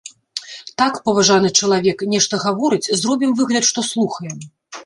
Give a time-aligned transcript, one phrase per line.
[0.81, 4.37] Так, паважаны чалавек, нешта гаворыць, зробім выгляд, што слухаем.